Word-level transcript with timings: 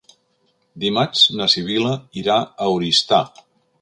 Dimarts 0.83 1.21
na 1.41 1.47
Sibil·la 1.55 1.91
irà 2.23 2.39
a 2.67 2.71
Oristà. 2.79 3.21